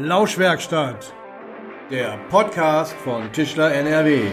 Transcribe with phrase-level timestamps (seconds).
[0.00, 1.12] Lauschwerkstatt,
[1.90, 4.30] der Podcast von Tischler NRW.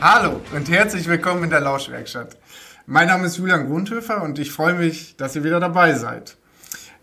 [0.00, 2.36] Hallo und herzlich willkommen in der Lauschwerkstatt.
[2.86, 6.36] Mein Name ist Julian Grundhöfer und ich freue mich, dass ihr wieder dabei seid.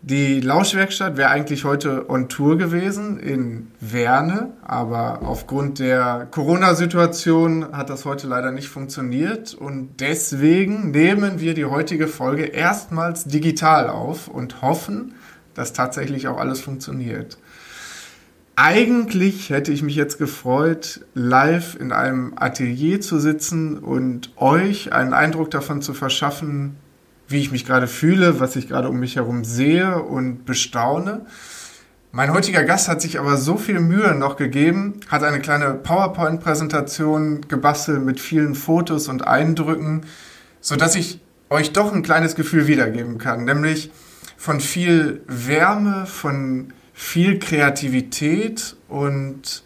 [0.00, 7.90] Die Lauschwerkstatt wäre eigentlich heute on Tour gewesen in Werne, aber aufgrund der Corona-Situation hat
[7.90, 14.28] das heute leider nicht funktioniert und deswegen nehmen wir die heutige Folge erstmals digital auf
[14.28, 15.14] und hoffen,
[15.54, 17.36] dass tatsächlich auch alles funktioniert.
[18.54, 25.12] Eigentlich hätte ich mich jetzt gefreut, live in einem Atelier zu sitzen und euch einen
[25.12, 26.76] Eindruck davon zu verschaffen,
[27.28, 31.26] wie ich mich gerade fühle, was ich gerade um mich herum sehe und bestaune.
[32.10, 37.42] Mein heutiger Gast hat sich aber so viel Mühe noch gegeben, hat eine kleine PowerPoint-Präsentation
[37.48, 40.06] gebastelt mit vielen Fotos und Eindrücken,
[40.62, 41.20] so dass ich
[41.50, 43.90] euch doch ein kleines Gefühl wiedergeben kann, nämlich
[44.38, 49.62] von viel Wärme, von viel Kreativität und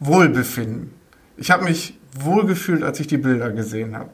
[0.00, 0.92] Wohlbefinden.
[1.36, 4.10] Ich habe mich wohlgefühlt, als ich die Bilder gesehen habe.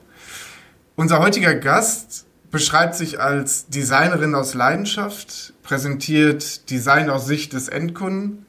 [0.97, 8.47] Unser heutiger Gast beschreibt sich als Designerin aus Leidenschaft, präsentiert Design aus Sicht des Endkunden,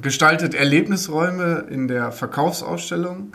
[0.00, 3.32] gestaltet Erlebnisräume in der Verkaufsausstellung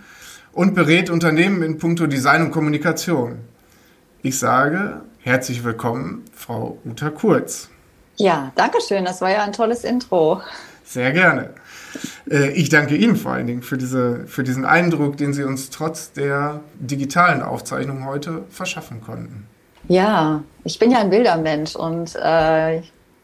[0.53, 3.41] und berät Unternehmen in puncto Design und Kommunikation.
[4.23, 7.69] Ich sage herzlich willkommen, Frau Uta Kurz.
[8.15, 9.05] Ja, danke schön.
[9.05, 10.41] Das war ja ein tolles Intro.
[10.83, 11.51] Sehr gerne.
[12.27, 15.69] Äh, ich danke Ihnen vor allen Dingen für, diese, für diesen Eindruck, den Sie uns
[15.69, 19.45] trotz der digitalen Aufzeichnung heute verschaffen konnten.
[19.87, 22.81] Ja, ich bin ja ein Bildermensch und äh,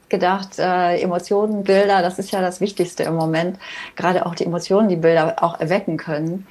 [0.09, 3.57] gedacht, äh, Emotionen, Bilder, das ist ja das Wichtigste im Moment.
[3.95, 6.47] Gerade auch die Emotionen, die Bilder auch erwecken können.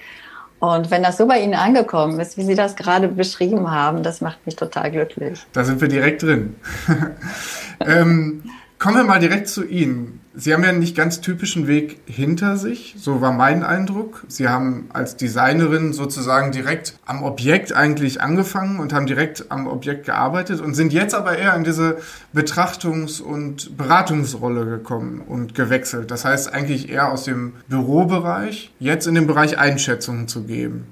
[0.59, 4.21] Und wenn das so bei Ihnen angekommen ist, wie Sie das gerade beschrieben haben, das
[4.21, 5.45] macht mich total glücklich.
[5.53, 6.57] Da sind wir direkt drin.
[7.87, 8.43] ähm,
[8.79, 10.21] Kommen wir mal direkt zu Ihnen.
[10.35, 14.25] Sie haben ja einen nicht ganz typischen Weg hinter sich, so war mein Eindruck.
[14.29, 20.05] Sie haben als Designerin sozusagen direkt am Objekt eigentlich angefangen und haben direkt am Objekt
[20.05, 21.97] gearbeitet und sind jetzt aber eher in diese
[22.35, 26.11] Betrachtungs- und Beratungsrolle gekommen und gewechselt.
[26.11, 30.87] Das heißt eigentlich eher aus dem Bürobereich jetzt in den Bereich Einschätzungen zu geben.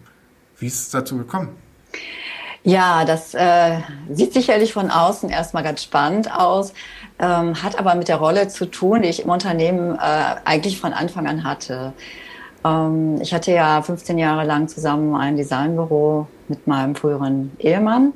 [0.58, 1.50] Wie ist es dazu gekommen?
[2.66, 3.78] Ja, das äh,
[4.10, 6.72] sieht sicherlich von außen erstmal ganz spannend aus
[7.18, 10.92] ähm, hat aber mit der Rolle zu tun, die ich im Unternehmen äh, eigentlich von
[10.92, 11.92] Anfang an hatte.
[12.64, 18.12] Ähm, ich hatte ja 15 Jahre lang zusammen ein Designbüro mit meinem früheren Ehemann.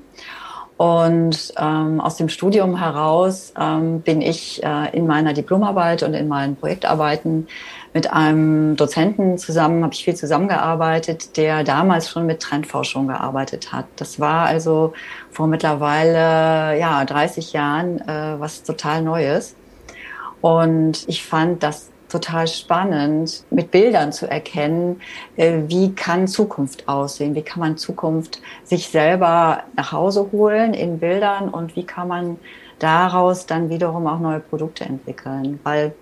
[0.77, 6.29] Und ähm, aus dem Studium heraus ähm, bin ich äh, in meiner Diplomarbeit und in
[6.29, 7.49] meinen Projektarbeiten
[7.95, 13.87] mit einem Dozenten zusammen, habe ich viel zusammengearbeitet, der damals schon mit Trendforschung gearbeitet hat.
[13.97, 14.93] Das war also
[15.31, 19.55] vor mittlerweile ja 30 Jahren äh, was total Neues.
[20.41, 25.01] Und ich fand das total spannend, mit Bildern zu erkennen,
[25.37, 30.99] äh, wie kann Zukunft aussehen, wie kann man Zukunft sich selber nach Hause holen in
[30.99, 32.39] Bildern und wie kann man
[32.79, 35.61] daraus dann wiederum auch neue Produkte entwickeln.
[35.65, 35.95] Weil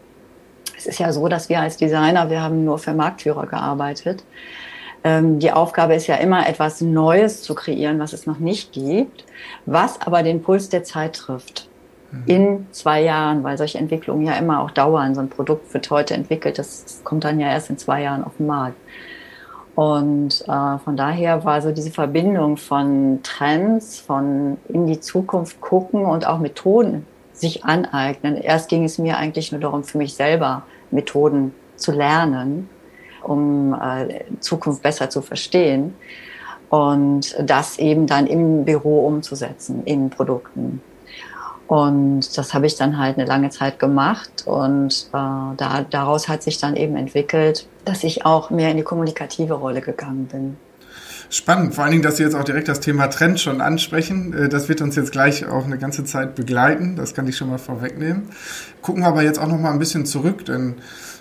[0.86, 4.22] es ist ja so, dass wir als Designer, wir haben nur für Marktführer gearbeitet.
[5.02, 9.25] Ähm, die Aufgabe ist ja immer, etwas Neues zu kreieren, was es noch nicht gibt,
[9.66, 11.69] was aber den Puls der Zeit trifft.
[12.12, 12.22] Mhm.
[12.26, 15.14] In zwei Jahren, weil solche Entwicklungen ja immer auch dauern.
[15.14, 18.36] So ein Produkt wird heute entwickelt, das kommt dann ja erst in zwei Jahren auf
[18.38, 18.76] den Markt.
[19.75, 26.06] Und äh, von daher war so diese Verbindung von Trends, von in die Zukunft gucken
[26.06, 28.36] und auch Methoden sich aneignen.
[28.36, 32.69] Erst ging es mir eigentlich nur darum, für mich selber Methoden zu lernen,
[33.22, 35.94] um äh, Zukunft besser zu verstehen
[36.70, 40.80] und das eben dann im Büro umzusetzen, in Produkten.
[41.69, 46.42] Und das habe ich dann halt eine lange Zeit gemacht und äh, da, daraus hat
[46.42, 50.56] sich dann eben entwickelt, dass ich auch mehr in die kommunikative Rolle gegangen bin.
[51.28, 54.32] Spannend, vor allen Dingen, dass Sie jetzt auch direkt das Thema Trend schon ansprechen.
[54.32, 56.96] Äh, das wird uns jetzt gleich auch eine ganze Zeit begleiten.
[56.96, 58.31] Das kann ich schon mal vorwegnehmen.
[58.82, 60.76] Gucken wir aber jetzt auch noch mal ein bisschen zurück, denn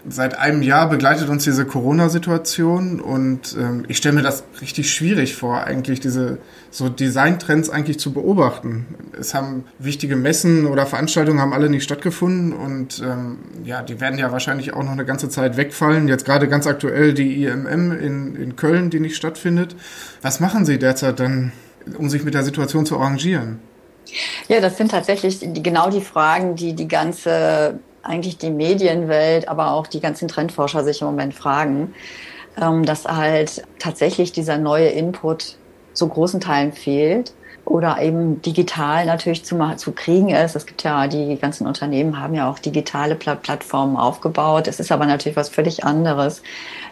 [0.07, 5.35] seit einem Jahr begleitet uns diese Corona-Situation und ähm, ich stelle mir das richtig schwierig
[5.35, 6.37] vor, eigentlich diese
[6.69, 8.85] so Designtrends eigentlich zu beobachten.
[9.19, 14.19] Es haben wichtige Messen oder Veranstaltungen haben alle nicht stattgefunden und ähm, ja, die werden
[14.19, 16.07] ja wahrscheinlich auch noch eine ganze Zeit wegfallen.
[16.07, 19.75] Jetzt gerade ganz aktuell die IMM in, in Köln, die nicht stattfindet.
[20.21, 21.51] Was machen Sie derzeit dann,
[21.97, 23.59] um sich mit der Situation zu arrangieren?
[24.47, 29.87] Ja, das sind tatsächlich genau die Fragen, die die ganze eigentlich die Medienwelt, aber auch
[29.87, 31.93] die ganzen Trendforscher sich im Moment fragen,
[32.61, 35.57] ähm, dass halt tatsächlich dieser neue Input
[35.93, 37.33] zu großen Teilen fehlt.
[37.65, 40.55] Oder eben digital natürlich zu, zu kriegen ist.
[40.55, 44.67] Es gibt ja, die ganzen Unternehmen haben ja auch digitale Plattformen aufgebaut.
[44.67, 46.43] Es ist aber natürlich was völlig anderes,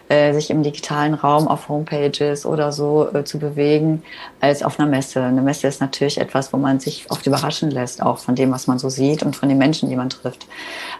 [0.08, 4.02] äh, sich im digitalen Raum auf Homepages oder so äh, zu bewegen,
[4.40, 5.22] als auf einer Messe.
[5.22, 8.66] Eine Messe ist natürlich etwas, wo man sich oft überraschen lässt, auch von dem, was
[8.66, 10.46] man so sieht und von den Menschen, die man trifft.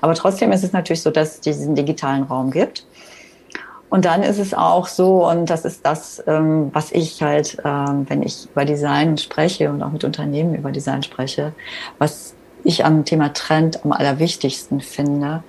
[0.01, 2.87] Aber trotzdem ist es natürlich so, dass es diesen digitalen Raum gibt.
[3.95, 8.05] Und dann ist es auch so, und das ist das, ähm, was ich halt, ähm,
[8.09, 11.53] wenn ich über Design spreche und auch mit Unternehmen über Design spreche,
[11.99, 15.45] was ich am Thema Trend am allerwichtigsten finde,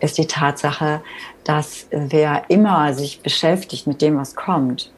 [0.00, 1.02] ist die Tatsache,
[1.44, 4.90] dass wer immer sich beschäftigt mit dem, was kommt,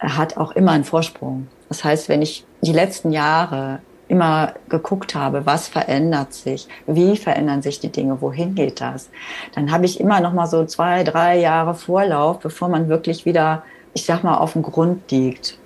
[0.00, 1.46] hat auch immer einen Vorsprung.
[1.68, 7.62] Das heißt, wenn ich die letzten Jahre immer geguckt habe, was verändert sich, wie verändern
[7.62, 9.10] sich die Dinge, wohin geht das,
[9.54, 13.64] dann habe ich immer noch mal so zwei, drei Jahre Vorlauf, bevor man wirklich wieder,
[13.94, 15.58] ich sag mal, auf dem Grund liegt.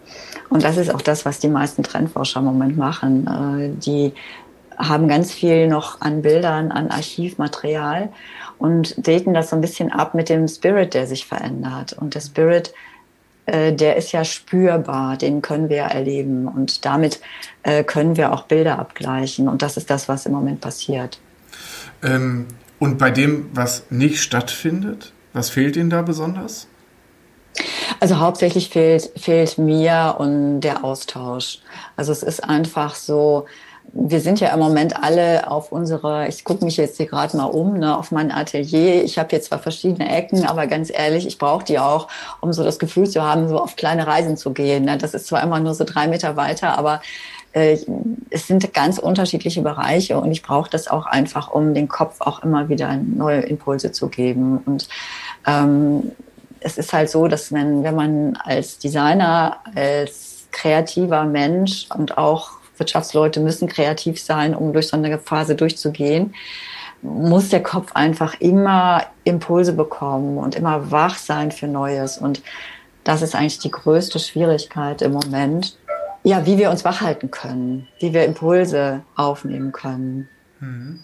[0.49, 3.27] Und das ist auch das, was die meisten Trendforscher im Moment machen.
[3.27, 4.13] Äh, die
[4.77, 8.09] haben ganz viel noch an Bildern, an Archivmaterial
[8.59, 11.93] und daten das so ein bisschen ab mit dem Spirit, der sich verändert.
[11.93, 12.73] Und der Spirit
[13.47, 17.21] äh, der ist ja spürbar, den können wir erleben und damit
[17.63, 21.19] äh, können wir auch Bilder abgleichen und das ist das, was im Moment passiert.
[22.03, 22.47] Ähm,
[22.79, 26.67] und bei dem, was nicht stattfindet, was fehlt Ihnen da besonders?
[27.99, 31.59] Also hauptsächlich fehlt, fehlt mir und der Austausch.
[31.97, 33.47] Also es ist einfach so,
[33.93, 37.45] wir sind ja im Moment alle auf unsere, ich gucke mich jetzt hier gerade mal
[37.45, 39.03] um, ne, auf mein Atelier.
[39.03, 42.09] Ich habe hier zwar verschiedene Ecken, aber ganz ehrlich, ich brauche die auch,
[42.41, 44.85] um so das Gefühl zu haben, so auf kleine Reisen zu gehen.
[44.85, 44.97] Ne.
[44.97, 47.03] Das ist zwar immer nur so drei Meter weiter, aber
[47.53, 47.79] äh,
[48.31, 52.45] es sind ganz unterschiedliche Bereiche und ich brauche das auch einfach, um den Kopf auch
[52.45, 54.59] immer wieder neue Impulse zu geben.
[54.65, 54.89] Und
[55.47, 56.13] ähm,
[56.61, 62.60] es ist halt so, dass man, wenn man als Designer, als kreativer Mensch und auch
[62.81, 66.35] Wirtschaftsleute müssen kreativ sein, um durch so eine Phase durchzugehen,
[67.03, 72.19] muss der Kopf einfach immer Impulse bekommen und immer wach sein für Neues.
[72.19, 72.43] Und
[73.05, 75.79] das ist eigentlich die größte Schwierigkeit im Moment.
[76.23, 80.29] Ja, wie wir uns wach halten können, wie wir Impulse aufnehmen können.
[80.61, 81.03] Mhm.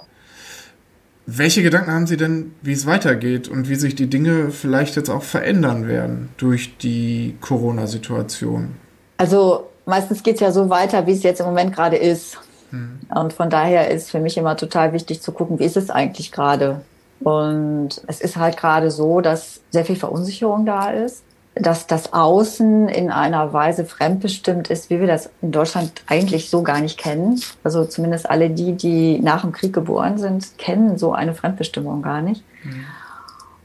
[1.28, 5.08] Welche Gedanken haben Sie denn, wie es weitergeht und wie sich die Dinge vielleicht jetzt
[5.08, 8.76] auch verändern werden durch die Corona-Situation?
[9.16, 12.38] Also meistens geht es ja so weiter, wie es jetzt im Moment gerade ist.
[12.70, 13.00] Mhm.
[13.14, 16.32] Und von daher ist für mich immer total wichtig zu gucken, wie ist es eigentlich
[16.32, 16.82] gerade.
[17.20, 21.22] Und es ist halt gerade so, dass sehr viel Verunsicherung da ist,
[21.54, 26.62] dass das Außen in einer Weise fremdbestimmt ist, wie wir das in Deutschland eigentlich so
[26.62, 27.40] gar nicht kennen.
[27.64, 32.20] Also zumindest alle die, die nach dem Krieg geboren sind, kennen so eine Fremdbestimmung gar
[32.20, 32.44] nicht.
[32.62, 32.84] Mhm.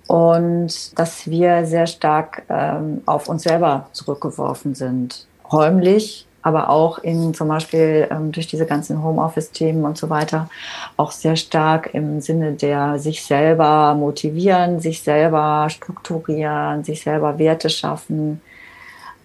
[0.07, 7.33] Und dass wir sehr stark ähm, auf uns selber zurückgeworfen sind räumlich, aber auch in
[7.33, 10.49] zum Beispiel ähm, durch diese ganzen Homeoffice-Themen und so weiter
[10.97, 17.69] auch sehr stark im Sinne der sich selber motivieren, sich selber strukturieren, sich selber Werte
[17.69, 18.41] schaffen,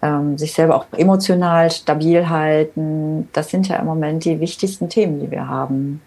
[0.01, 3.29] ähm, sich selber auch emotional stabil halten.
[3.33, 6.01] Das sind ja im Moment die wichtigsten Themen, die wir haben.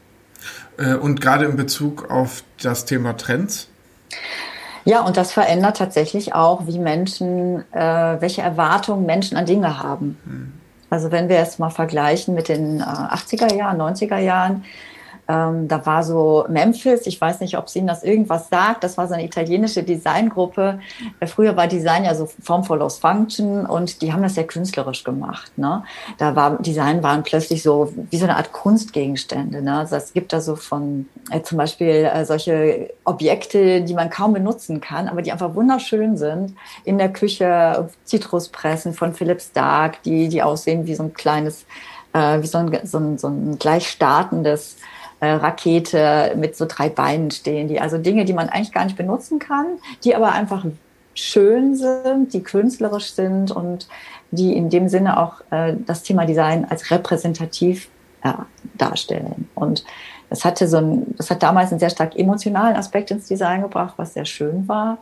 [0.79, 3.69] Äh, und gerade in Bezug auf das Thema Trends?
[4.85, 10.19] Ja, und das verändert tatsächlich auch, wie Menschen, äh, welche Erwartungen Menschen an Dinge haben.
[10.25, 10.53] Mhm.
[10.91, 14.65] Also wenn wir es mal vergleichen mit den äh, 80er Jahren, 90er Jahren,
[15.31, 18.99] ähm, da war so Memphis, ich weiß nicht, ob es Ihnen das irgendwas sagt, das
[18.99, 20.81] war so eine italienische Designgruppe.
[21.21, 25.05] Äh, früher war Design ja so Form follows Function und die haben das sehr künstlerisch
[25.05, 25.57] gemacht.
[25.57, 25.85] Ne?
[26.19, 29.63] Da war Design waren plötzlich so wie so eine Art Kunstgegenstände.
[29.63, 29.79] Ne?
[29.79, 34.33] Also es gibt da so von äh, zum Beispiel äh, solche Objekte, die man kaum
[34.33, 36.57] benutzen kann, aber die einfach wunderschön sind.
[36.85, 41.67] In der Küche Zitruspressen von Philipp Stark, die, die aussehen wie so ein kleines,
[42.15, 44.77] äh, wie so ein, so ein, so ein gleich startendes
[45.27, 49.39] Rakete mit so drei Beinen stehen, die also Dinge, die man eigentlich gar nicht benutzen
[49.39, 49.67] kann,
[50.05, 50.65] die aber einfach
[51.15, 53.89] schön sind, die künstlerisch sind und
[54.31, 57.89] die in dem Sinne auch äh, das Thema Design als repräsentativ
[58.23, 58.33] äh,
[58.75, 59.49] darstellen.
[59.55, 59.85] Und
[60.29, 63.95] das hatte so ein, das hat damals einen sehr stark emotionalen Aspekt ins Design gebracht,
[63.97, 64.99] was sehr schön war,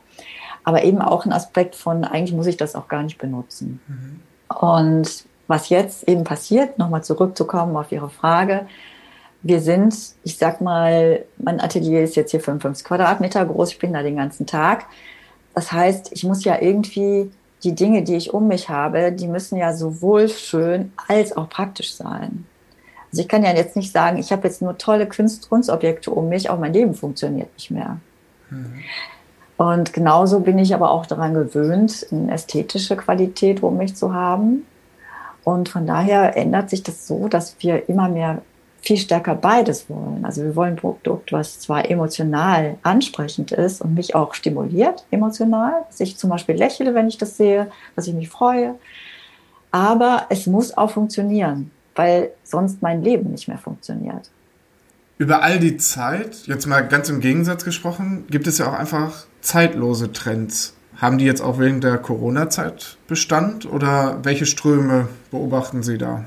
[0.64, 3.80] aber eben auch ein Aspekt von eigentlich muss ich das auch gar nicht benutzen.
[3.86, 4.20] Mhm.
[4.56, 8.66] Und was jetzt eben passiert, nochmal zurückzukommen auf Ihre Frage,
[9.42, 13.92] wir sind, ich sag mal, mein Atelier ist jetzt hier 55 Quadratmeter groß, ich bin
[13.92, 14.86] da den ganzen Tag.
[15.54, 17.30] Das heißt, ich muss ja irgendwie
[17.64, 21.94] die Dinge, die ich um mich habe, die müssen ja sowohl schön als auch praktisch
[21.94, 22.46] sein.
[23.10, 26.28] Also ich kann ja jetzt nicht sagen, ich habe jetzt nur tolle Kunst Kunstobjekte um
[26.28, 27.98] mich, auch mein Leben funktioniert nicht mehr.
[28.50, 28.74] Mhm.
[29.56, 34.66] Und genauso bin ich aber auch daran gewöhnt, eine ästhetische Qualität um mich zu haben.
[35.42, 38.42] Und von daher ändert sich das so, dass wir immer mehr
[38.80, 40.24] viel stärker beides wollen.
[40.24, 45.84] Also wir wollen ein Produkt, was zwar emotional ansprechend ist und mich auch stimuliert emotional,
[45.88, 48.74] dass ich zum Beispiel lächle, wenn ich das sehe, dass ich mich freue,
[49.70, 54.30] aber es muss auch funktionieren, weil sonst mein Leben nicht mehr funktioniert.
[55.18, 59.26] Über all die Zeit, jetzt mal ganz im Gegensatz gesprochen, gibt es ja auch einfach
[59.40, 60.74] zeitlose Trends.
[60.96, 66.24] Haben die jetzt auch während der Corona-Zeit Bestand oder welche Ströme beobachten Sie da?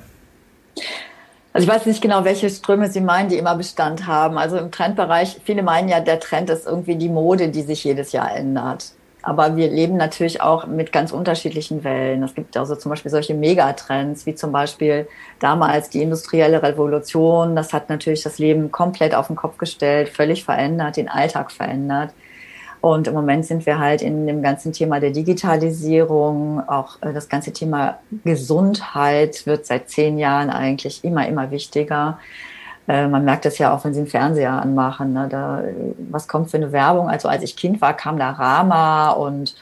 [1.53, 4.38] Also ich weiß nicht genau, welche Ströme Sie meinen, die immer Bestand haben.
[4.38, 8.13] Also im Trendbereich, viele meinen ja, der Trend ist irgendwie die Mode, die sich jedes
[8.13, 8.93] Jahr ändert.
[9.24, 12.24] Aber wir leben natürlich auch mit ganz unterschiedlichen Wellen.
[12.24, 15.08] Es gibt also zum Beispiel solche Megatrends, wie zum Beispiel
[15.39, 17.55] damals die industrielle Revolution.
[17.55, 22.13] Das hat natürlich das Leben komplett auf den Kopf gestellt, völlig verändert, den Alltag verändert.
[22.81, 27.29] Und im Moment sind wir halt in dem ganzen Thema der Digitalisierung, auch äh, das
[27.29, 32.17] ganze Thema Gesundheit wird seit zehn Jahren eigentlich immer, immer wichtiger.
[32.88, 35.13] Äh, man merkt das ja auch, wenn Sie einen Fernseher anmachen.
[35.13, 35.27] Ne?
[35.29, 35.63] Da,
[36.09, 37.07] was kommt für eine Werbung?
[37.07, 39.55] Also als ich Kind war, kam da Rama und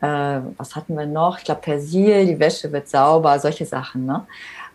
[0.00, 1.38] äh, was hatten wir noch?
[1.38, 4.06] Ich glaube Persil, die Wäsche wird sauber, solche Sachen.
[4.06, 4.24] Ne?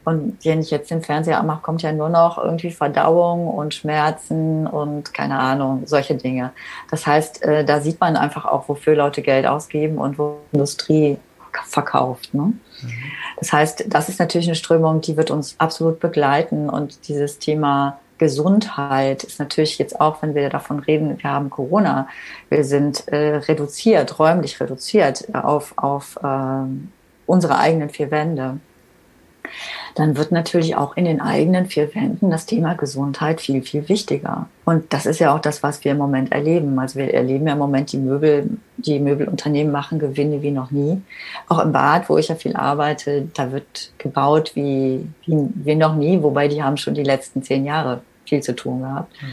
[0.05, 4.67] Und wenn ich jetzt den Fernseher anmache, kommt ja nur noch irgendwie Verdauung und Schmerzen
[4.67, 6.51] und keine Ahnung, solche Dinge.
[6.91, 11.17] Das heißt, äh, da sieht man einfach auch, wofür Leute Geld ausgeben und wo Industrie
[11.65, 12.33] verkauft.
[12.33, 12.41] Ne?
[12.41, 12.57] Mhm.
[13.39, 17.99] Das heißt, das ist natürlich eine Strömung, die wird uns absolut begleiten und dieses Thema
[18.17, 22.07] Gesundheit ist natürlich jetzt auch, wenn wir davon reden, wir haben Corona,
[22.49, 26.65] wir sind äh, reduziert, räumlich reduziert auf, auf äh,
[27.25, 28.59] unsere eigenen vier Wände
[29.95, 34.47] dann wird natürlich auch in den eigenen vier Wänden das Thema Gesundheit viel, viel wichtiger.
[34.65, 36.77] Und das ist ja auch das, was wir im Moment erleben.
[36.79, 41.01] Also wir erleben ja im Moment die Möbel, die Möbelunternehmen machen Gewinne wie noch nie.
[41.47, 45.95] Auch im Bad, wo ich ja viel arbeite, da wird gebaut wie, wie, wie noch
[45.95, 49.13] nie, wobei die haben schon die letzten zehn Jahre viel zu tun gehabt.
[49.21, 49.27] Mhm.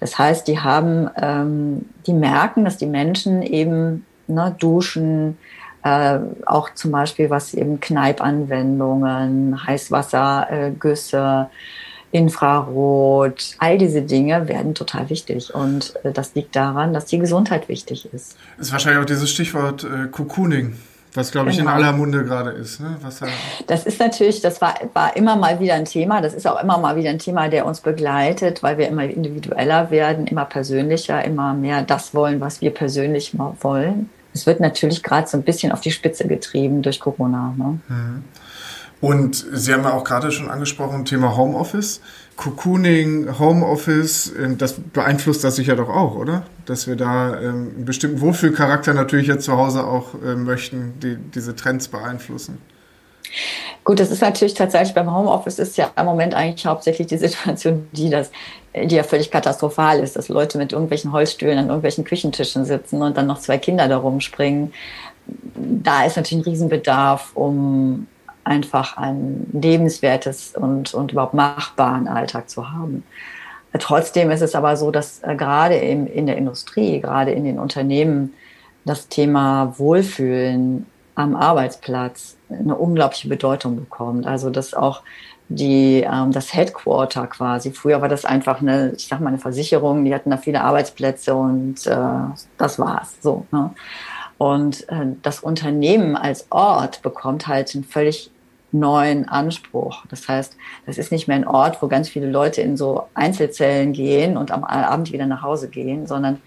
[0.00, 5.38] Das heißt, die haben, ähm, die merken, dass die Menschen eben ne, duschen,
[5.84, 11.48] äh, auch zum Beispiel was eben Kneipanwendungen, Heißwassergüsse,
[12.10, 15.54] Infrarot, all diese Dinge werden total wichtig.
[15.54, 18.36] Und äh, das liegt daran, dass die Gesundheit wichtig ist.
[18.56, 20.76] Das ist wahrscheinlich auch dieses Stichwort äh, Cocooning.
[21.14, 21.70] Was, glaube ich, genau.
[21.70, 22.80] in aller Munde gerade ist.
[22.80, 22.96] Ne?
[23.00, 23.20] Was,
[23.66, 26.20] das ist natürlich, das war, war immer mal wieder ein Thema.
[26.20, 29.90] Das ist auch immer mal wieder ein Thema, der uns begleitet, weil wir immer individueller
[29.90, 35.28] werden, immer persönlicher, immer mehr das wollen, was wir persönlich wollen es wird natürlich gerade
[35.28, 37.54] so ein bisschen auf die Spitze getrieben durch Corona.
[37.56, 37.80] Ne?
[37.88, 38.24] Mhm.
[39.00, 42.00] Und Sie haben ja auch gerade schon angesprochen, Thema Homeoffice.
[42.36, 46.44] Cocooning, Homeoffice, ähm, das beeinflusst das sicher doch auch, oder?
[46.66, 51.16] Dass wir da ähm, einen bestimmten Wohlfühlcharakter natürlich jetzt zu Hause auch äh, möchten, die
[51.16, 52.58] diese Trends beeinflussen.
[53.88, 57.88] Gut, das ist natürlich tatsächlich beim Homeoffice ist ja im Moment eigentlich hauptsächlich die Situation,
[57.92, 58.30] die das,
[58.76, 63.16] die ja völlig katastrophal ist, dass Leute mit irgendwelchen Holzstühlen an irgendwelchen Küchentischen sitzen und
[63.16, 64.74] dann noch zwei Kinder da rumspringen.
[65.54, 68.08] Da ist natürlich ein Riesenbedarf, um
[68.44, 73.04] einfach ein lebenswertes und, und überhaupt machbaren Alltag zu haben.
[73.78, 77.58] Trotzdem ist es aber so, dass äh, gerade in, in der Industrie, gerade in den
[77.58, 78.34] Unternehmen,
[78.84, 84.26] das Thema Wohlfühlen am Arbeitsplatz eine unglaubliche Bedeutung bekommt.
[84.26, 85.02] Also dass auch
[85.48, 87.72] die, ähm, das Headquarter quasi.
[87.72, 91.34] Früher war das einfach eine, ich sag mal, eine Versicherung, die hatten da viele Arbeitsplätze
[91.34, 91.96] und äh,
[92.58, 93.16] das war's.
[93.22, 93.46] So.
[93.50, 93.70] Ne?
[94.36, 98.30] Und äh, das Unternehmen als Ort bekommt halt einen völlig
[98.70, 100.04] neuen Anspruch.
[100.10, 103.94] Das heißt, das ist nicht mehr ein Ort, wo ganz viele Leute in so Einzelzellen
[103.94, 106.40] gehen und am Abend wieder nach Hause gehen, sondern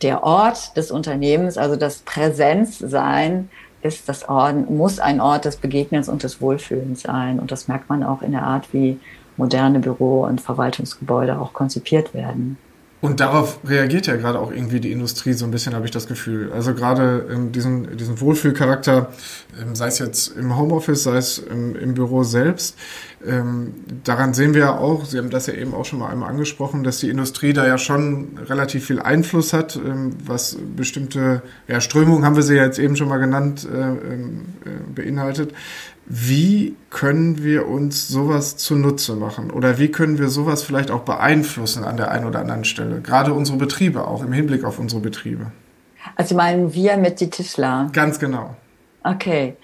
[0.00, 3.50] der Ort des Unternehmens, also das Präsenzsein,
[3.84, 7.38] ist das Ort, muss ein Ort des Begegnens und des Wohlfühlens sein.
[7.38, 8.98] Und das merkt man auch in der Art, wie
[9.36, 12.56] moderne Büro- und Verwaltungsgebäude auch konzipiert werden.
[13.04, 16.06] Und darauf reagiert ja gerade auch irgendwie die Industrie so ein bisschen, habe ich das
[16.06, 16.50] Gefühl.
[16.54, 19.12] Also gerade in diesen, diesen Wohlfühlcharakter,
[19.60, 22.78] ähm, sei es jetzt im Homeoffice, sei es im, im Büro selbst,
[23.26, 26.30] ähm, daran sehen wir ja auch, Sie haben das ja eben auch schon mal einmal
[26.30, 31.82] angesprochen, dass die Industrie da ja schon relativ viel Einfluss hat, ähm, was bestimmte ja,
[31.82, 35.52] Strömungen, haben wir sie ja jetzt eben schon mal genannt, äh, ähm, äh, beinhaltet.
[36.06, 39.50] Wie können wir uns sowas zunutze machen?
[39.50, 43.00] Oder wie können wir sowas vielleicht auch beeinflussen an der einen oder anderen Stelle?
[43.00, 45.46] Gerade unsere Betriebe auch, im Hinblick auf unsere Betriebe.
[46.16, 47.88] Also meinen wir mit die Tischler?
[47.92, 48.54] Ganz genau.
[49.02, 49.56] Okay.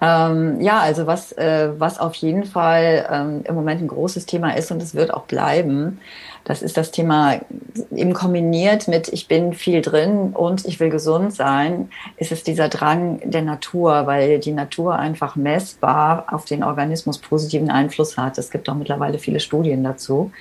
[0.00, 4.56] Ähm, ja, also was, äh, was auf jeden Fall ähm, im Moment ein großes Thema
[4.56, 6.00] ist und es wird auch bleiben,
[6.44, 7.40] das ist das Thema
[7.94, 12.68] eben kombiniert mit ich bin viel drin und ich will gesund sein, ist es dieser
[12.68, 18.38] Drang der Natur, weil die Natur einfach messbar auf den Organismus positiven Einfluss hat.
[18.38, 20.32] Es gibt auch mittlerweile viele Studien dazu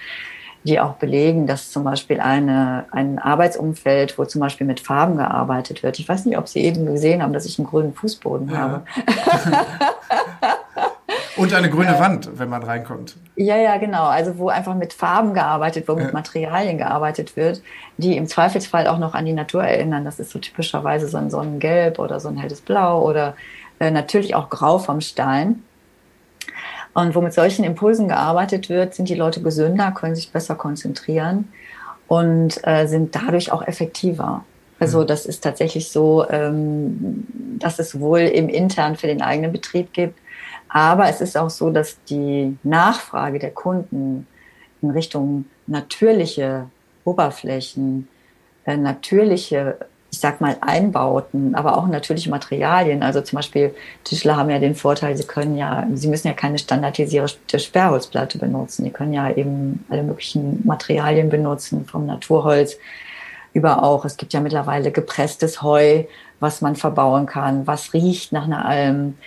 [0.64, 5.82] die auch belegen, dass zum Beispiel eine, ein Arbeitsumfeld, wo zum Beispiel mit Farben gearbeitet
[5.82, 5.98] wird.
[5.98, 8.58] Ich weiß nicht, ob Sie eben gesehen haben, dass ich einen grünen Fußboden ja.
[8.58, 8.84] habe.
[11.38, 13.16] Und eine grüne Wand, wenn man reinkommt.
[13.36, 14.06] Ja, ja, genau.
[14.06, 16.14] Also wo einfach mit Farben gearbeitet wird, mit ja.
[16.14, 17.62] Materialien gearbeitet wird,
[17.98, 20.04] die im Zweifelsfall auch noch an die Natur erinnern.
[20.04, 23.36] Das ist so typischerweise so ein Sonnengelb oder so ein helles Blau oder
[23.80, 25.64] äh, natürlich auch Grau vom Stein.
[26.94, 31.48] Und wo mit solchen Impulsen gearbeitet wird, sind die Leute gesünder, können sich besser konzentrieren
[32.08, 34.44] und äh, sind dadurch auch effektiver.
[34.82, 35.08] Also mhm.
[35.08, 37.26] das ist tatsächlich so, ähm,
[37.60, 40.20] dass es wohl im intern für den eigenen Betrieb gibt.
[40.74, 44.26] Aber es ist auch so, dass die Nachfrage der Kunden
[44.82, 46.68] in Richtung natürliche
[47.04, 48.08] Oberflächen,
[48.66, 49.78] äh, natürliche
[50.12, 53.02] ich sag mal, Einbauten, aber auch natürliche Materialien.
[53.02, 53.74] Also zum Beispiel
[54.04, 58.84] Tischler haben ja den Vorteil, sie können ja, sie müssen ja keine standardisierte Sperrholzplatte benutzen.
[58.84, 62.78] Die können ja eben alle möglichen Materialien benutzen, vom Naturholz
[63.54, 66.04] über auch, es gibt ja mittlerweile gepresstes Heu,
[66.40, 68.96] was man verbauen kann, was riecht nach einer Alm.
[68.96, 69.18] Ähm,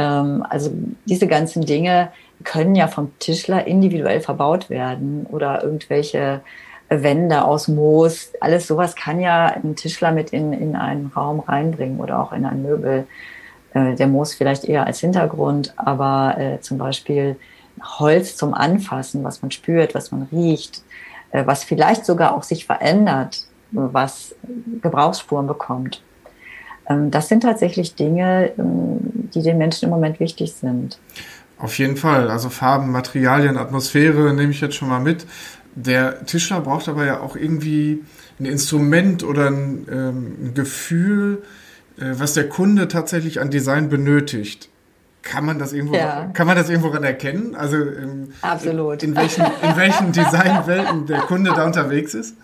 [0.00, 0.70] also
[1.06, 2.10] diese ganzen Dinge
[2.44, 6.40] können ja vom Tischler individuell verbaut werden oder irgendwelche
[6.88, 12.00] Wände aus Moos, alles sowas kann ja ein Tischler mit in, in einen Raum reinbringen
[12.00, 13.06] oder auch in ein Möbel.
[13.74, 17.36] Äh, der Moos vielleicht eher als Hintergrund, aber äh, zum Beispiel
[17.82, 20.82] Holz zum Anfassen, was man spürt, was man riecht,
[21.30, 24.34] äh, was vielleicht sogar auch sich verändert, was
[24.80, 26.02] Gebrauchsspuren bekommt.
[26.88, 28.98] Ähm, das sind tatsächlich Dinge, ähm,
[29.34, 30.98] die den Menschen im Moment wichtig sind.
[31.58, 32.30] Auf jeden Fall.
[32.30, 35.26] Also Farben, Materialien, Atmosphäre nehme ich jetzt schon mal mit.
[35.74, 38.04] Der Tischler braucht aber ja auch irgendwie
[38.40, 41.42] ein Instrument oder ein, ähm, ein Gefühl,
[41.98, 44.68] äh, was der Kunde tatsächlich an Design benötigt.
[45.22, 46.30] Kann man das irgendwo, ja.
[46.32, 47.54] kann man das irgendwo erkennen?
[47.54, 49.02] Also ähm, absolut.
[49.02, 52.36] In, welchen, in welchen Designwelten der Kunde da unterwegs ist?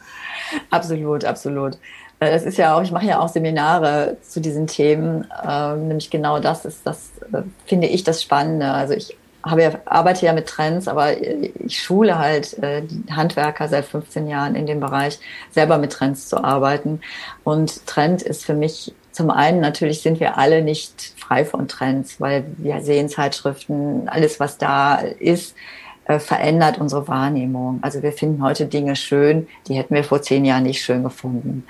[0.71, 1.79] Absolut, absolut.
[2.25, 6.11] Äh, das ist ja auch, ich mache ja auch Seminare zu diesen Themen, äh, nämlich
[6.11, 8.71] genau das ist das, äh, finde ich das Spannende.
[8.71, 14.27] Also ich ja, arbeite ja mit Trends, aber ich schule halt äh, Handwerker seit 15
[14.27, 15.19] Jahren in dem Bereich,
[15.51, 17.01] selber mit Trends zu arbeiten.
[17.45, 22.21] Und Trend ist für mich zum einen natürlich sind wir alle nicht frei von Trends,
[22.21, 25.55] weil wir sehen Zeitschriften, alles was da ist,
[26.07, 27.79] äh, verändert unsere Wahrnehmung.
[27.81, 31.65] Also wir finden heute Dinge schön, die hätten wir vor zehn Jahren nicht schön gefunden.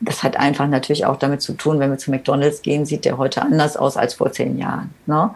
[0.00, 3.18] Das hat einfach natürlich auch damit zu tun, wenn wir zu McDonald's gehen, sieht der
[3.18, 4.94] heute anders aus als vor zehn Jahren.
[5.06, 5.30] Ne?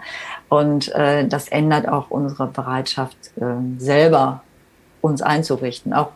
[0.48, 3.44] Und äh, das ändert auch unsere Bereitschaft, äh,
[3.78, 4.42] selber
[5.00, 5.92] uns einzurichten.
[5.92, 6.10] Auch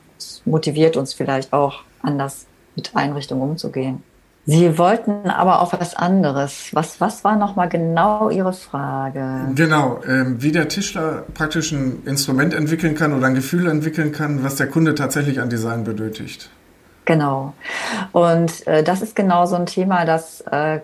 [0.44, 4.02] motiviert uns vielleicht auch anders mit Einrichtungen umzugehen.
[4.50, 6.70] Sie wollten aber auch was anderes.
[6.72, 9.52] Was, was war nochmal genau Ihre Frage?
[9.54, 14.42] Genau, ähm, wie der Tischler praktisch ein Instrument entwickeln kann oder ein Gefühl entwickeln kann,
[14.42, 16.48] was der Kunde tatsächlich an Design benötigt.
[17.08, 17.54] Genau.
[18.12, 20.80] Und äh, das ist genau so ein Thema, das äh,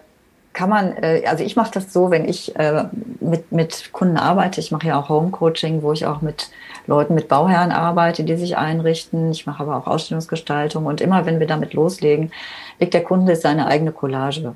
[0.54, 2.84] kann man, äh, also ich mache das so, wenn ich äh,
[3.20, 6.48] mit, mit Kunden arbeite, ich mache ja auch Home Coaching, wo ich auch mit
[6.86, 9.32] Leuten, mit Bauherren arbeite, die sich einrichten.
[9.32, 12.32] Ich mache aber auch Ausstellungsgestaltung und immer, wenn wir damit loslegen,
[12.80, 14.54] legt der Kunde seine eigene Collage.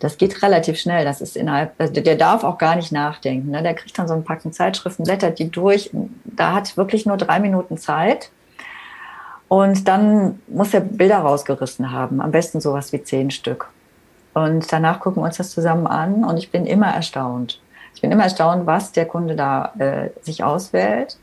[0.00, 1.04] Das geht relativ schnell.
[1.04, 3.52] Das ist innerhalb, also der darf auch gar nicht nachdenken.
[3.52, 3.62] Ne?
[3.62, 5.90] Der kriegt dann so ein Packen Zeitschriften, blättert die durch.
[6.24, 8.32] Da hat wirklich nur drei Minuten Zeit.
[9.50, 12.20] Und dann muss er Bilder rausgerissen haben.
[12.20, 13.68] Am besten sowas wie zehn Stück.
[14.32, 17.60] Und danach gucken wir uns das zusammen an und ich bin immer erstaunt.
[17.96, 21.18] Ich bin immer erstaunt, was der Kunde da äh, sich auswählt.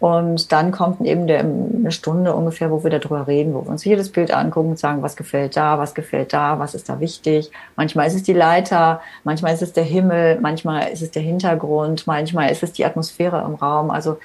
[0.00, 3.86] Und dann kommt eben der, eine Stunde ungefähr, wo wir darüber reden, wo wir uns
[3.86, 7.50] jedes Bild angucken und sagen, was gefällt da, was gefällt da, was ist da wichtig.
[7.76, 12.06] Manchmal ist es die Leiter, manchmal ist es der Himmel, manchmal ist es der Hintergrund,
[12.06, 13.90] manchmal ist es die Atmosphäre im Raum.
[13.90, 14.18] Also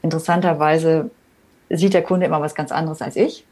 [0.00, 1.10] interessanterweise
[1.70, 3.44] sieht der Kunde immer was ganz anderes als ich.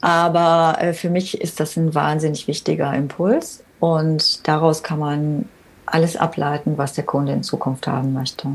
[0.00, 5.48] Aber äh, für mich ist das ein wahnsinnig wichtiger Impuls und daraus kann man
[5.86, 8.48] alles ableiten, was der Kunde in Zukunft haben möchte.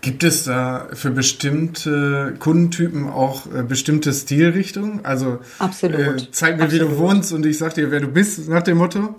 [0.00, 5.04] Gibt es da für bestimmte Kundentypen auch äh, bestimmte Stilrichtungen?
[5.04, 5.98] Also Absolut.
[5.98, 6.90] Äh, zeig mir, Absolut.
[6.90, 9.14] wie du wohnst und ich sag dir, wer du bist, nach dem Motto?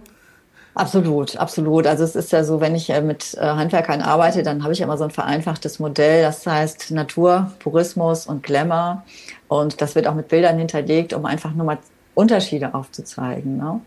[0.75, 1.87] Absolut, absolut.
[1.87, 4.81] Also es ist ja so, wenn ich äh, mit äh, Handwerkern arbeite, dann habe ich
[4.81, 6.21] immer so ein vereinfachtes Modell.
[6.21, 9.03] Das heißt Natur, Purismus und Glamour.
[9.47, 11.77] Und das wird auch mit Bildern hinterlegt, um einfach nur mal
[12.13, 13.57] Unterschiede aufzuzeigen.
[13.57, 13.79] Ne?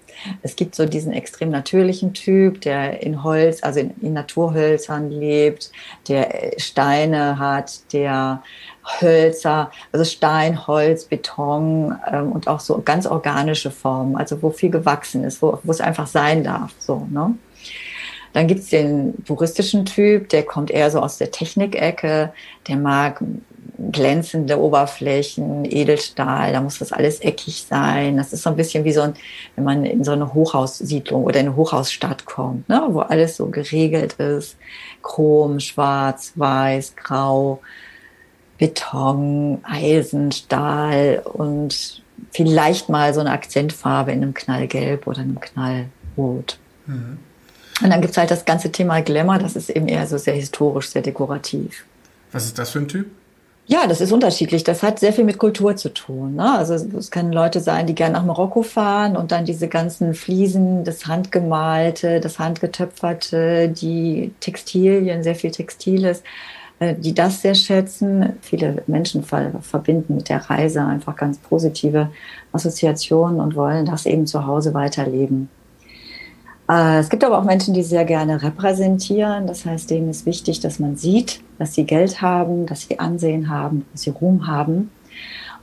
[0.42, 5.70] Es gibt so diesen extrem natürlichen Typ, der in Holz, also in, in Naturhölzern lebt,
[6.08, 8.42] der Steine hat, der
[9.00, 14.70] Hölzer, also Stein, Holz, Beton ähm, und auch so ganz organische Formen, also wo viel
[14.70, 16.72] gewachsen ist, wo, es einfach sein darf.
[16.78, 17.34] So, ne?
[18.32, 22.32] Dann gibt's den puristischen Typ, der kommt eher so aus der Technikecke,
[22.68, 23.22] der mag
[23.92, 28.16] glänzende Oberflächen, Edelstahl, da muss das alles eckig sein.
[28.16, 29.14] Das ist so ein bisschen wie so ein,
[29.54, 33.46] wenn man in so eine Hochhaussiedlung oder in eine Hochhausstadt kommt, ne, wo alles so
[33.46, 34.56] geregelt ist.
[35.02, 37.60] Chrom, schwarz, weiß, grau,
[38.58, 46.58] Beton, Eisen, Stahl und vielleicht mal so eine Akzentfarbe in einem Knallgelb oder einem Knallrot.
[46.86, 47.18] Mhm.
[47.80, 50.90] Und dann gibt's halt das ganze Thema Glamour, das ist eben eher so sehr historisch,
[50.90, 51.84] sehr dekorativ.
[52.32, 53.06] Was ist das für ein Typ?
[53.70, 54.64] Ja, das ist unterschiedlich.
[54.64, 56.36] Das hat sehr viel mit Kultur zu tun.
[56.36, 56.56] Ne?
[56.56, 60.84] Also es können Leute sein, die gerne nach Marokko fahren und dann diese ganzen Fliesen,
[60.84, 66.22] das Handgemalte, das Handgetöpferte, die Textilien, sehr viel Textiles,
[66.80, 68.34] die das sehr schätzen.
[68.40, 72.10] Viele Menschen verbinden mit der Reise einfach ganz positive
[72.52, 75.48] Assoziationen und wollen das eben zu Hause weiterleben.
[76.68, 79.46] Äh, es gibt aber auch Menschen, die sehr gerne repräsentieren.
[79.46, 83.48] Das heißt, denen ist wichtig, dass man sieht, dass sie Geld haben, dass sie Ansehen
[83.48, 84.90] haben, dass sie Ruhm haben.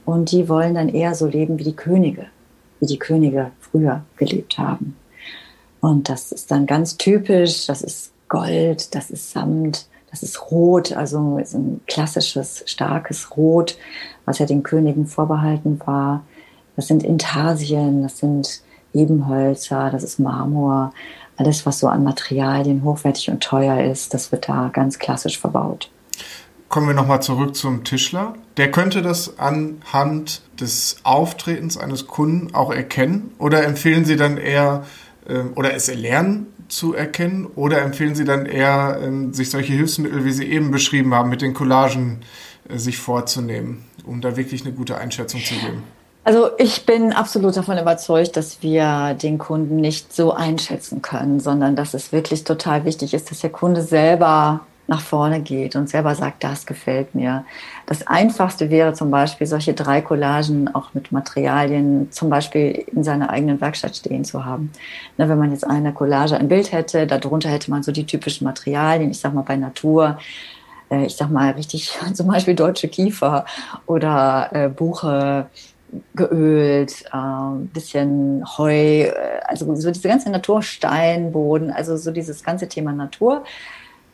[0.04, 2.28] Und die wollen dann eher so leben wie die Könige,
[2.80, 4.96] wie die Könige früher gelebt haben.
[5.80, 7.68] Und das ist dann ganz typisch.
[7.68, 13.78] Das ist Gold, das ist Samt, das ist Rot, also ein klassisches, starkes Rot,
[14.24, 16.24] was ja den Königen vorbehalten war.
[16.78, 18.62] Das sind Intarsien, das sind
[18.94, 20.94] Ebenhölzer, das ist Marmor,
[21.36, 25.92] alles, was so an Materialien hochwertig und teuer ist, das wird da ganz klassisch verbaut.
[26.70, 28.36] Kommen wir nochmal zurück zum Tischler.
[28.56, 34.86] Der könnte das anhand des Auftretens eines Kunden auch erkennen oder empfehlen Sie dann eher
[35.56, 40.32] oder es erlernen zu erkennen oder empfehlen Sie dann eher, ähm, sich solche Hilfsmittel, wie
[40.32, 42.22] Sie eben beschrieben haben, mit den Collagen
[42.70, 45.84] äh, sich vorzunehmen, um da wirklich eine gute Einschätzung zu geben?
[46.24, 51.76] Also ich bin absolut davon überzeugt, dass wir den Kunden nicht so einschätzen können, sondern
[51.76, 56.16] dass es wirklich total wichtig ist, dass der Kunde selber nach vorne geht und selber
[56.16, 57.46] sagt, das gefällt mir.
[57.86, 63.30] Das Einfachste wäre zum Beispiel, solche drei Collagen auch mit Materialien zum Beispiel in seiner
[63.30, 64.72] eigenen Werkstatt stehen zu haben.
[65.18, 68.46] Na, wenn man jetzt eine Collage, ein Bild hätte, darunter hätte man so die typischen
[68.46, 70.20] Materialien, ich sag mal bei Natur,
[70.92, 73.46] äh, ich sag mal richtig, zum Beispiel deutsche Kiefer
[73.88, 75.48] oder äh, Buche,
[76.16, 79.14] geölt, äh, bisschen Heu, äh,
[79.46, 83.44] also so diese ganze Natursteinboden, also so dieses ganze Thema Natur.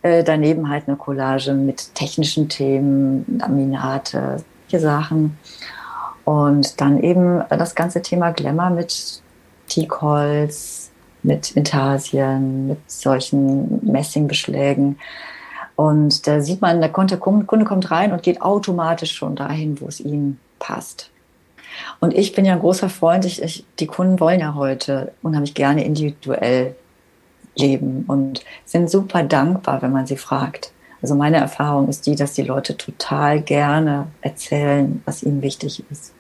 [0.03, 5.37] Äh, daneben halt eine Collage mit technischen Themen, Laminate, solche Sachen.
[6.23, 9.21] Und dann eben das ganze Thema Glamour mit
[9.67, 10.91] Teakholz,
[11.23, 14.97] mit Intarsien, mit solchen Messingbeschlägen.
[15.75, 19.99] Und da sieht man, der Kunde kommt rein und geht automatisch schon dahin, wo es
[19.99, 21.09] ihm passt.
[21.99, 25.53] Und ich bin ja ein großer Freund, ich, ich, die Kunden wollen ja heute unheimlich
[25.53, 26.75] gerne individuell
[27.55, 30.71] leben und sind super dankbar, wenn man sie fragt.
[31.01, 36.13] Also meine Erfahrung ist die, dass die Leute total gerne erzählen, was ihnen wichtig ist.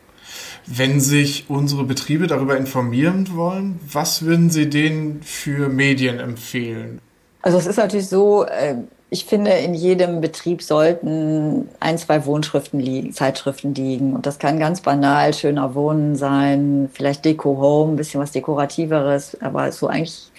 [0.65, 6.99] Wenn sich unsere Betriebe darüber informieren wollen, was würden Sie denen für Medien empfehlen?
[7.41, 8.75] Also es ist natürlich so, äh,
[9.09, 14.13] ich finde, in jedem Betrieb sollten ein, zwei Wohnschriften liegen, Zeitschriften liegen.
[14.13, 19.41] Und das kann ganz banal schöner Wohnen sein, vielleicht Deko Home, ein bisschen was Dekorativeres,
[19.41, 20.31] aber so eigentlich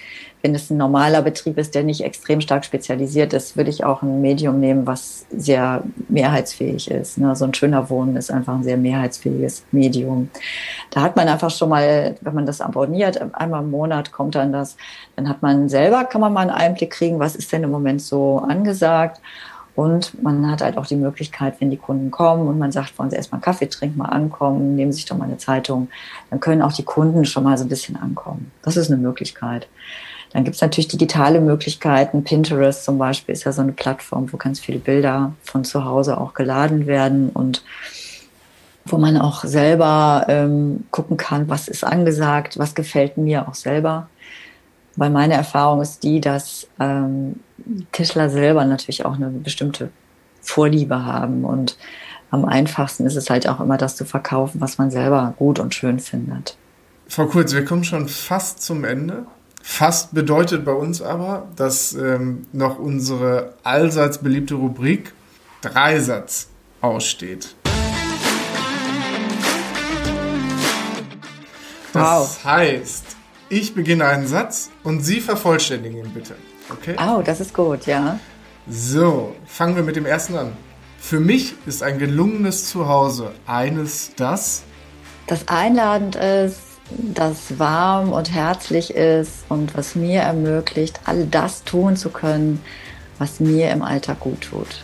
[0.43, 4.01] wenn es ein normaler Betrieb ist, der nicht extrem stark spezialisiert ist, würde ich auch
[4.01, 7.17] ein Medium nehmen, was sehr mehrheitsfähig ist.
[7.17, 7.33] Ne?
[7.33, 10.29] So ein schöner Wohnen ist einfach ein sehr mehrheitsfähiges Medium.
[10.89, 14.51] Da hat man einfach schon mal, wenn man das abonniert, einmal im Monat kommt dann
[14.51, 14.75] das,
[15.15, 18.01] dann hat man selber, kann man mal einen Einblick kriegen, was ist denn im Moment
[18.01, 19.21] so angesagt.
[19.75, 23.09] Und man hat halt auch die Möglichkeit, wenn die Kunden kommen und man sagt, wollen
[23.09, 25.87] sie erstmal Kaffee trinken, mal ankommen, nehmen sich doch mal eine Zeitung,
[26.29, 28.51] dann können auch die Kunden schon mal so ein bisschen ankommen.
[28.61, 29.67] Das ist eine Möglichkeit.
[30.33, 32.23] Dann gibt es natürlich digitale Möglichkeiten.
[32.23, 36.17] Pinterest zum Beispiel ist ja so eine Plattform, wo ganz viele Bilder von zu Hause
[36.19, 37.63] auch geladen werden und
[38.85, 44.09] wo man auch selber ähm, gucken kann, was ist angesagt, was gefällt mir auch selber.
[44.95, 47.39] Weil meine Erfahrung ist die, dass ähm,
[47.91, 49.89] Tischler selber natürlich auch eine bestimmte
[50.41, 51.77] Vorliebe haben und
[52.31, 55.75] am einfachsten ist es halt auch immer, das zu verkaufen, was man selber gut und
[55.75, 56.57] schön findet.
[57.07, 59.27] Frau Kurz, wir kommen schon fast zum Ende.
[59.65, 65.13] Fast bedeutet bei uns aber, dass ähm, noch unsere allseits beliebte Rubrik
[65.61, 66.49] Dreisatz
[66.81, 67.55] aussteht.
[71.93, 73.05] Das heißt,
[73.47, 76.35] ich beginne einen Satz und Sie vervollständigen ihn bitte.
[76.69, 76.97] Okay?
[76.99, 78.19] Oh, das ist gut, ja.
[78.69, 80.51] So, fangen wir mit dem ersten an.
[80.99, 84.63] Für mich ist ein gelungenes Zuhause eines, das
[85.25, 86.59] das einladend ist,
[86.97, 92.61] das warm und herzlich ist und was mir ermöglicht, all das tun zu können,
[93.17, 94.83] was mir im Alltag gut tut.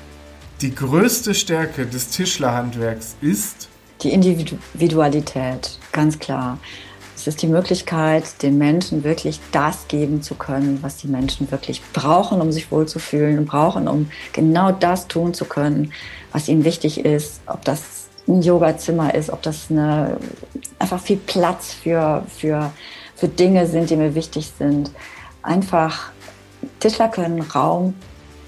[0.61, 3.69] Die größte Stärke des Tischlerhandwerks ist
[4.01, 6.57] die Individualität, ganz klar.
[7.15, 11.81] Es ist die Möglichkeit, den Menschen wirklich das geben zu können, was die Menschen wirklich
[11.91, 15.91] brauchen, um sich wohlzufühlen und brauchen, um genau das tun zu können,
[16.31, 17.41] was ihnen wichtig ist.
[17.45, 17.98] Ob das
[18.29, 20.17] ein Yogazimmer ist, ob das eine,
[20.77, 22.71] einfach viel Platz für, für,
[23.15, 24.91] für Dinge sind, die mir wichtig sind.
[25.41, 26.11] Einfach,
[26.79, 27.95] Tischler können Raum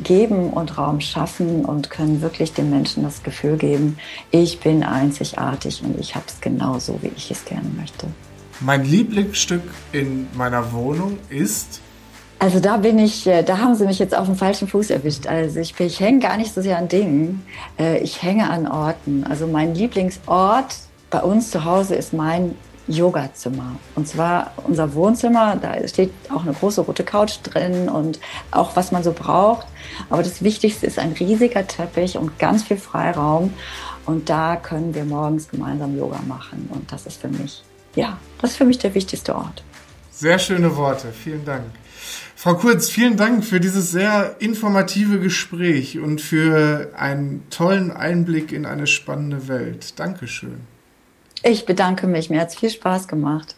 [0.04, 3.98] geben und Raum schaffen und können wirklich den Menschen das Gefühl geben,
[4.32, 8.08] ich bin einzigartig und ich habe es genau so, wie ich es gerne möchte.
[8.60, 11.82] Mein Lieblingsstück in meiner Wohnung ist.
[12.42, 15.28] Also da bin ich, äh, da haben sie mich jetzt auf dem falschen Fuß erwischt.
[15.28, 17.46] Also ich, ich hänge gar nicht so sehr an Dingen,
[17.78, 19.24] äh, ich hänge an Orten.
[19.30, 20.76] Also mein Lieblingsort
[21.12, 22.56] bei uns zu Hause ist mein
[22.88, 23.76] Yogazimmer.
[23.94, 28.92] Und zwar unser Wohnzimmer, da steht auch eine große rote Couch drin und auch was
[28.92, 29.68] man so braucht.
[30.10, 33.54] Aber das Wichtigste ist ein riesiger Teppich und ganz viel Freiraum.
[34.08, 36.68] Und da können wir morgens gemeinsam Yoga machen.
[36.74, 37.62] Und das ist für mich
[37.96, 39.64] ja, das ist für mich der wichtigste Ort.
[40.12, 41.66] Sehr schöne Worte, vielen Dank.
[42.42, 48.66] Frau Kurz, vielen Dank für dieses sehr informative Gespräch und für einen tollen Einblick in
[48.66, 50.00] eine spannende Welt.
[50.00, 50.62] Dankeschön.
[51.44, 53.56] Ich bedanke mich, mir hat es viel Spaß gemacht.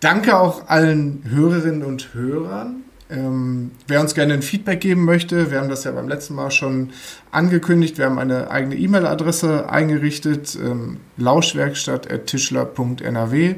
[0.00, 2.82] Danke auch allen Hörerinnen und Hörern.
[3.10, 6.50] Ähm, wer uns gerne ein Feedback geben möchte, wir haben das ja beim letzten Mal
[6.50, 6.90] schon
[7.30, 13.54] angekündigt, wir haben eine eigene E-Mail-Adresse eingerichtet, ähm, lauschwerkstatt.tischler.nrw.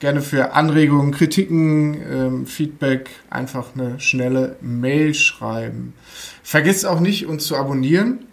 [0.00, 5.94] Gerne für Anregungen, Kritiken, ähm, Feedback einfach eine schnelle Mail schreiben.
[6.42, 8.26] Vergesst auch nicht, uns zu abonnieren,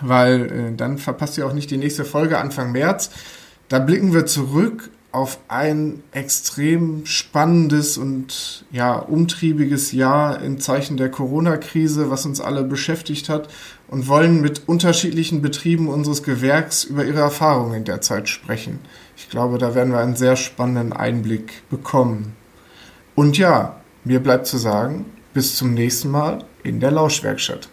[0.00, 3.10] weil äh, dann verpasst ihr auch nicht die nächste Folge Anfang März.
[3.68, 11.10] Da blicken wir zurück auf ein extrem spannendes und ja umtriebiges Jahr im Zeichen der
[11.10, 13.48] Corona-Krise, was uns alle beschäftigt hat
[13.88, 18.78] und wollen mit unterschiedlichen Betrieben unseres Gewerks über ihre Erfahrungen in der Zeit sprechen.
[19.20, 22.34] Ich glaube, da werden wir einen sehr spannenden Einblick bekommen.
[23.14, 25.04] Und ja, mir bleibt zu sagen,
[25.34, 27.68] bis zum nächsten Mal in der Lauschwerkstatt.